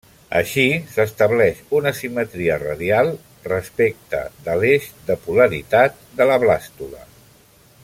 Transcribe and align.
Així 0.37 0.63
s'estableix 0.93 1.59
una 1.79 1.91
simetria 1.97 2.55
radial 2.63 3.11
respecte 3.49 4.23
de 4.49 4.57
l'eix 4.63 4.89
de 5.11 5.19
polaritat 5.27 6.01
de 6.23 6.29
la 6.33 6.41
blàstula. 6.47 7.07